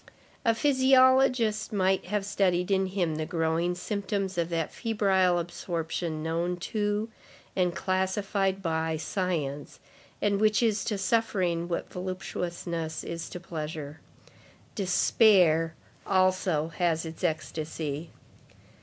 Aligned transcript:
A 0.43 0.55
physiologist 0.55 1.71
might 1.71 2.05
have 2.05 2.25
studied 2.25 2.71
in 2.71 2.87
him 2.87 3.17
the 3.17 3.25
growing 3.27 3.75
symptoms 3.75 4.35
of 4.35 4.49
that 4.49 4.73
febrile 4.73 5.37
absorption 5.37 6.23
known 6.23 6.57
to, 6.57 7.07
and 7.55 7.75
classified 7.75 8.63
by, 8.63 8.97
science, 8.97 9.79
and 10.19 10.41
which 10.41 10.63
is 10.63 10.83
to 10.85 10.97
suffering 10.97 11.67
what 11.67 11.93
voluptuousness 11.93 13.03
is 13.03 13.29
to 13.29 13.39
pleasure. 13.39 13.99
Despair, 14.73 15.75
also, 16.07 16.69
has 16.77 17.05
its 17.05 17.23
ecstasy. 17.23 18.09